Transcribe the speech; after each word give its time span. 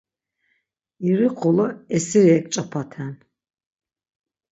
İri 1.07 1.29
xolo 1.37 1.67
esiri 1.95 2.31
eǩç̌opaten. 2.37 3.11